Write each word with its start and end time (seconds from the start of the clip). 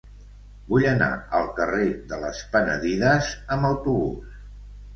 Vull 0.71 0.85
anar 0.91 1.09
al 1.41 1.45
carrer 1.59 1.85
de 2.13 2.19
les 2.25 2.41
Penedides 2.57 3.31
amb 3.59 3.71
autobús. 3.73 4.37